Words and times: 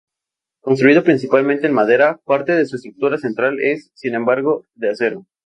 Construido 0.61 1.03
principalmente 1.03 1.67
en 1.67 1.73
madera, 1.75 2.19
parte 2.25 2.53
de 2.53 2.65
su 2.65 2.77
estructura 2.77 3.19
central 3.19 3.59
es, 3.59 3.91
sin 3.93 4.15
embargo, 4.15 4.65
de 4.73 4.89
acero. 4.89 5.27